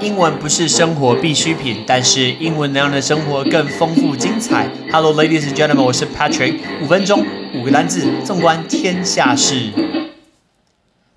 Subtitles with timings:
[0.00, 4.70] 英文不是生活必需品，但是英文能让你的生活更丰富精彩。
[4.92, 6.60] Hello, ladies and gentlemen，我是 Patrick。
[6.80, 9.72] 五分钟，五个单字，纵观天下事。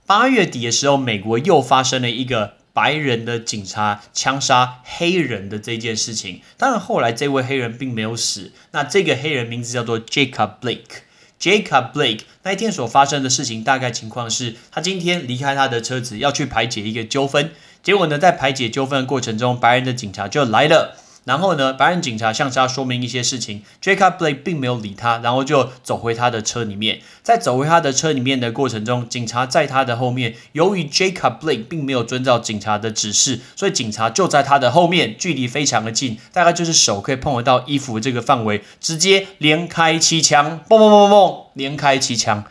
[0.07, 6.41] 八月底的时候，美国又发生了一个白人的警察枪杀黑人的这件事情。
[6.57, 8.51] 当然，后来这位黑人并没有死。
[8.71, 11.03] 那这个黑人名字叫做 Jacob Blake。
[11.39, 17.51] Jacob Blake 那一天所发生的事情，大概情况是他今天离开他的车子，要去排解一个纠纷。
[17.83, 20.97] 结果呢，在排解纠纷的过程中，白人的警察就来了。
[21.23, 26.99] 然后呢，白人警察向他说明一些事情，Jacob Blake 并没有理他，然后就走回他的车里面。
[27.21, 30.33] 在走回他的车里面的过程中，警察在他的后面。
[30.53, 42.43] 由于 Jacob Blake 并没有遵照警察的指示，所以警察就在他的后面，距离非常的近，大概就是手可以碰得到衣服这个范围，直接连开七枪，嘣嘣嘣嘣嘣，连开七枪。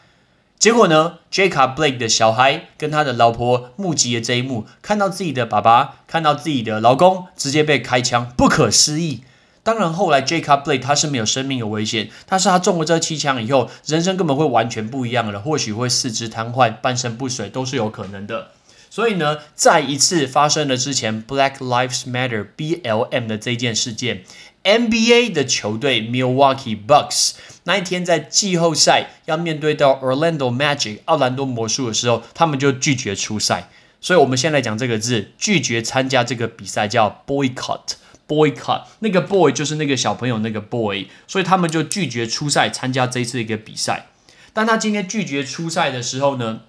[0.60, 9.22] 结果呢，Jacob Blake 的小孩跟他的老婆目击了这一幕，看到自己的爸爸，看到自己的老公直接被开枪，不可思议。
[9.62, 18.48] 当然，后来 Jacob Blake 他是没有生命的危险，但是他中了这七枪以后，人生根本会完全不一样了，或许会四肢瘫痪、半身不遂都是有可能的。
[18.90, 24.24] 所以呢，在一次发生了之前 Black Lives Matter BLM 的这件事件
[24.64, 27.32] ，NBA 的球队 Milwaukee Bucks。
[27.64, 33.68] 那一天在季后赛要面对到 Orlando Magic 奥兰多魔术的时候，他们就拒绝出赛。
[34.00, 37.94] 所以，我们先来讲这个字，拒绝参加这个比赛叫 boycott。
[38.26, 44.06] boycott 那个 boy 就是那个小朋友那个 boy，所以他们就拒绝出赛参加这一次一个比赛。
[44.52, 46.60] 但他今天拒绝出赛的时候呢，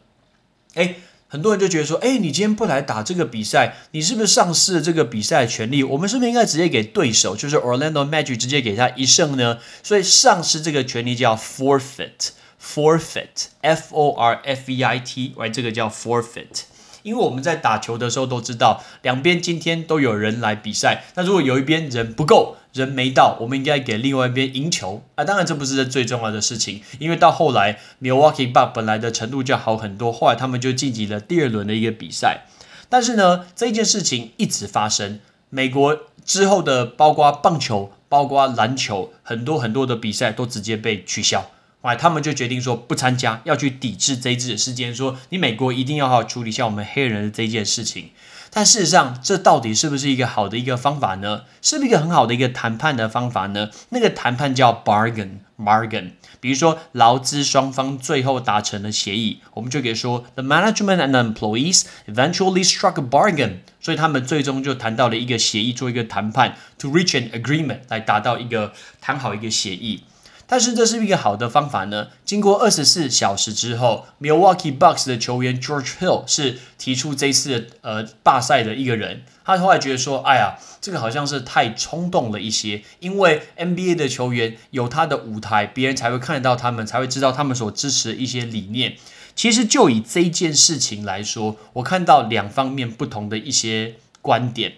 [0.74, 0.96] 哎。
[1.32, 5.82] 很多人就觉得说，哎，你今天不来打这个比赛，你是不是丧失了这个比赛的权利？
[5.82, 9.60] 我们是不是应该直接给对手，就是 Orlando Magic 直接给他一胜呢？
[9.82, 16.64] 所以丧失这个权利叫 forfeit，forfeit，f o r f e i t，right，这个叫 forfeit。
[17.04, 21.04] 因为我们在打球的时候都知道，两边今天都有人来比赛。
[21.16, 25.24] 那如果有一边人不够，人没到，我们应该给另外一边赢球啊。
[25.24, 32.46] 当然这不是最重要的事情，因为到后来 Milwaukee b u c k 本来的程度就好很多，后来他们就晋级了第二轮的一个比赛。
[32.88, 35.20] 但是呢，这件事情一直发生。
[35.54, 41.52] 美国之后的包括棒球、包括篮球，很多很多的比赛都直接被取消。
[41.82, 44.94] 哎，他们就决定说不参加，要去抵制这一次的事件。
[44.94, 48.12] 说你美国一定要好好处理一下我们黑人的这件事情。
[48.54, 51.44] 但事实上，这到底是不是一个好的一个方法呢？
[51.62, 53.70] 是不是一个很好的一个谈判的方法呢？
[53.90, 56.12] 那个谈判叫 bargain，bargain。
[56.42, 63.60] 比如说劳资双方最后达成了协议，我们就可以说 the management and employees eventually struck a bargain。
[63.80, 70.04] 所以他们最终就谈到了一个协议，做一个谈判，to reach an agreement，来达到一个谈好一个协议。
[70.52, 72.10] 但是这是一个好的方法呢？
[72.26, 79.24] 经过二十四小时之后，Milwaukee Bucks 的球员 George Hill 是提出这次呃罢赛的一个人。
[79.46, 88.98] 他后来觉得说：“哎呀，这个好像是太冲动了一些，因为 NBA 的球员有他的舞台，别人才会看得到他们，才会知道他们所支持的一些理念。
[89.34, 94.74] 其实就以这件事情来说，我看到两方面不同的一些观点。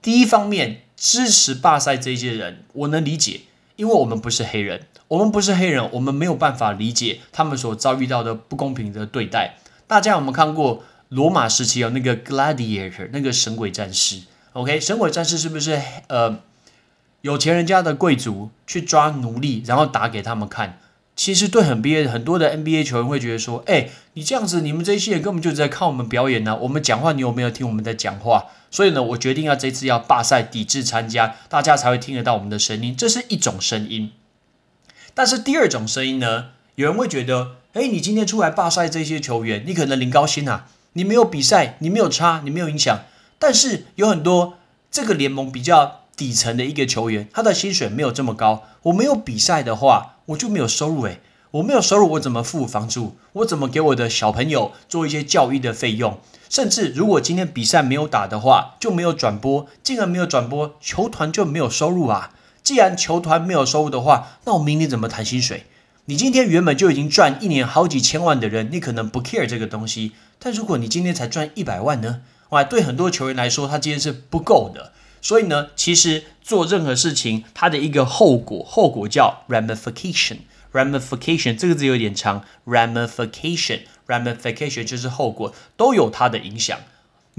[0.00, 3.42] 第一方面，支持罢赛这些人，我能理解。”
[3.80, 9.56] 因为我们不是黑人，我们不是黑人，我们没有办法理解他们所遭遇到的不公平的对待。
[9.86, 14.20] 大家有没有看过罗马时期有那个 gladiator 那个神鬼战士
[14.52, 16.40] ？OK，神鬼战士是不是呃
[17.22, 20.78] 有钱人家的贵族去抓奴隶，然后打给他们看？
[21.16, 26.56] 其实对很 NBA 很多的 NBA 球员会觉得说，哎，你这样子，你们这些人根本就在看我们表演呢。
[26.62, 28.46] 我们讲话，你有没有听我们在讲话？
[28.70, 32.96] 所以呢，我决定要这次要罢赛，抵制参加，大家才会听得到我们的声音。
[32.96, 34.12] 这是一种声音。
[35.12, 43.00] 但是第二种声音呢，有人会觉得，哎，你今天出来罢赛这些球员，你可能领高薪啊，你没有比赛，你没有差，你没有影响。
[43.38, 44.58] 但是有很多
[44.90, 48.64] 这个联盟比较底层的一个球员，他的薪水没有这么高。
[48.84, 51.20] 我没有比赛的话，我就没有收入诶。
[51.52, 53.16] 我没有收入，我怎么付房租？
[53.32, 56.18] 我怎么给我的小朋友做一些教育的费用？
[56.48, 62.32] 甚至如果今天比赛没有打的话，就没有转播，进而没有转播，球团就没有收入啊！
[62.62, 65.64] 既然球团没有收入的话，那我明年怎么谈薪水？
[66.04, 72.20] 你今天原本就已经赚一年好几千万的人，你可能不 care 这个东西，但如果你今天才赚一百万呢？
[72.50, 74.92] 哇，对很多球员来说，他今天是不够的。
[75.20, 80.38] 所以呢，其实做任何事情，它的一个后果，后果叫 ramification。
[80.72, 83.80] ramification 这个字有点长，ramification。
[84.06, 86.78] ramification 就是后果，都有它的影响。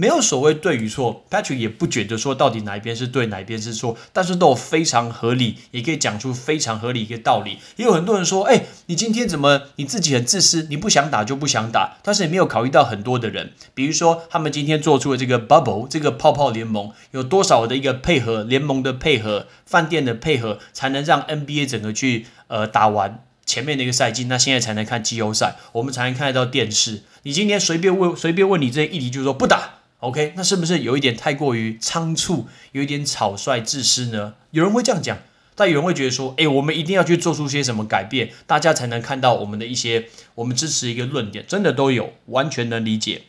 [0.01, 7.59] 没有所谓对与错，Patrick 也不觉得说到底哪一边是对，哪一边是错，但是都有非常合理，也可以讲出非常合理一个道理。
[7.75, 23.24] 也有很多人说，哎，你今天怎么你自己很自私，你不想打就不想打，但是你没有考虑到很多的人，比如说他们今天做出了这个 bubble 这个泡泡联盟，有多少的一个配合联盟的配合，饭店的配合，才能让 NBA 整个去呃打完。
[23.45, 27.04] 前面的一个赛季，那现在才能看季后赛，我们才能看得到电视。
[27.21, 30.33] 你今天随便问随便问你这些议题，就是说不打，OK？
[30.36, 34.33] 那是不是有一点太过于仓促，有一点草率自私呢？
[34.51, 35.18] 有人会这样讲，
[35.56, 43.21] 但有人会觉得说，诶，我们一定要去做出些什么改变，大家才能看到我们的一些我们支持一个论点，真的都有，完全能理解。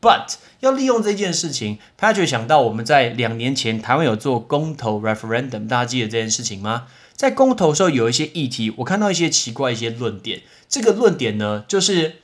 [0.00, 6.86] But 要利用这件事情，Patrick 想到我们在两年前台湾有做公投 referendum，大家记得这件事情吗？
[7.14, 10.40] 在公投的时候，有一些议题，我看到一些奇怪一些论点。
[10.70, 12.16] 这个论点呢，就是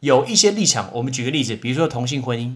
[0.00, 0.90] 有一些立场。
[0.92, 2.52] 我们举个例子，比如说同性婚姻，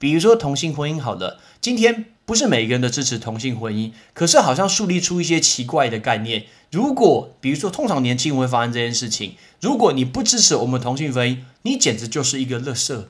[0.00, 6.46] 比如说同性婚姻，好了，今天不是每个人都支持同性婚姻，可是好像树立出一些奇怪的概念。
[6.70, 13.04] 如果比如说，通常年轻人会发生这件事情，如果你不支持我们同性婚姻，你简直就是一个垃圾。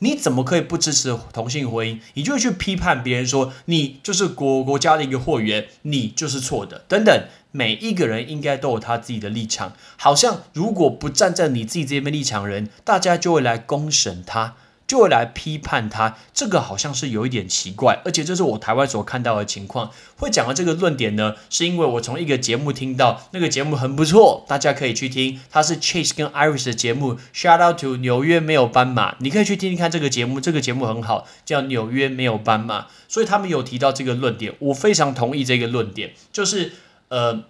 [0.00, 2.00] 你怎么可以不支持同性婚姻？
[2.12, 7.24] 你就会去批判别人说你就是国国家的一个货源，你就是错的等等。
[7.52, 14.56] 每一个人应该都有他自己的立场，好像如果不站在你自己这边立场，人大家就会来公审他。
[14.86, 19.90] 就会来批判他，这个好像是有一点奇怪，而且这是我台湾所看到的情况。
[20.16, 27.16] 会讲的这个论点呢，是因为我从一个节目听到，那个节目很不错，大家可以去听，它是 Chase 跟 Iris 的节目。
[27.34, 32.86] Shout out to 纽约没有斑马，你可以去听听看这个节目，这个节目很好，叫纽约没有斑马。
[33.08, 36.72] 所以他们有提到这个论点，我非常同意这个论点，就是
[37.08, 37.42] 呃，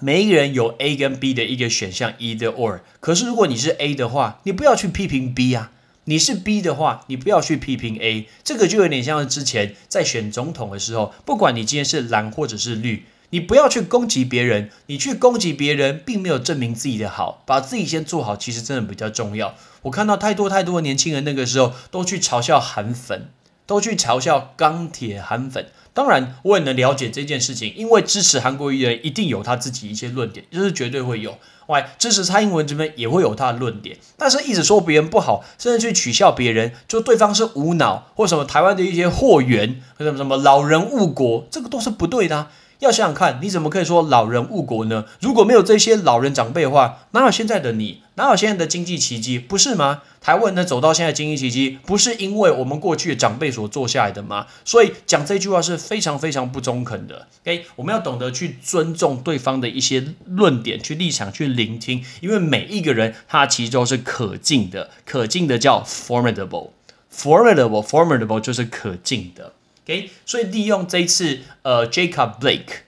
[0.00, 2.80] 每一个人有 A 跟 B 的一个选项，either or。
[3.00, 5.72] 可是如果你是 A 的话，你不要去批评 B 啊。
[6.04, 19.54] 你是 B 的话，你不要去批评 A，这个就有点像是之前在选总统的时候，不管你今天是蓝或者是绿，你不要去攻击别人，你去攻击别人，并没有证明自己的好，把自己先做好，其实真的比较重要。
[19.82, 23.28] 我看到太多太多的年轻人那个时候都去嘲笑韩粉，
[23.66, 25.66] 都去嘲笑钢铁韩粉。
[25.92, 31.38] 当然，我也能了解这件事情，因为支持韩国瑜的人一定有他自己一些论点，就是绝对会有。
[31.66, 42.48] 外，支持蔡英文这边也会有他的论点，但是一直说别人不好，甚至去取笑别人，就对方是无脑，或什么台湾的一些货源，或什么什么老人误国，这个都是不对的。
[42.80, 45.04] 要想想看，你怎么可以说老人误国呢？
[45.20, 48.02] 如果没有这些老人长辈的话，哪有现在的你？
[48.16, 49.38] 哪有现在的经济奇迹？
[49.38, 50.02] 不是吗？
[50.20, 54.46] 台湾能走到现在经济奇迹，不是因为我们过去的长辈所做下来的吗？
[54.64, 57.28] 所以讲这句话是非常非常不中肯的。
[57.42, 69.52] OK，我们要懂得去尊重对方的一些论点、去立场、去聆听，因为每一个人他其实都是可敬的，可敬的叫 formidable，formidable，formidable 就是可敬的。
[69.84, 72.82] OK，所以利用这次呃，Jacob Blake，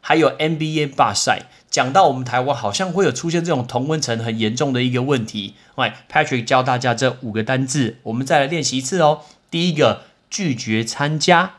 [0.00, 5.54] 还有 NBA 罢赛，讲到我们台湾好像会有出现这种同温层很严重的一个问题。
[5.76, 9.22] 喂，Patrick 教大家这五个单字，我们再来练习一次哦。
[9.50, 11.56] 第一个，拒绝参加，